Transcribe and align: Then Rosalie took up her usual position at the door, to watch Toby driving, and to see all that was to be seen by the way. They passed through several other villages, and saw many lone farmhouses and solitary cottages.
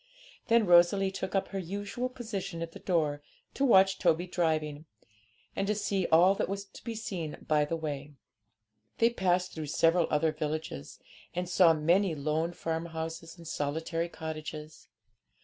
Then 0.47 0.65
Rosalie 0.65 1.11
took 1.11 1.35
up 1.35 1.49
her 1.49 1.59
usual 1.59 2.09
position 2.09 2.63
at 2.63 2.71
the 2.71 2.79
door, 2.79 3.21
to 3.53 3.63
watch 3.63 3.99
Toby 3.99 4.25
driving, 4.25 4.85
and 5.55 5.67
to 5.67 5.75
see 5.75 6.07
all 6.07 6.33
that 6.33 6.49
was 6.49 6.65
to 6.65 6.83
be 6.83 6.95
seen 6.95 7.37
by 7.47 7.65
the 7.65 7.75
way. 7.75 8.15
They 8.97 9.11
passed 9.11 9.53
through 9.53 9.67
several 9.67 10.07
other 10.09 10.31
villages, 10.31 10.97
and 11.35 11.47
saw 11.47 11.73
many 11.75 12.15
lone 12.15 12.53
farmhouses 12.53 13.37
and 13.37 13.47
solitary 13.47 14.09
cottages. 14.09 14.87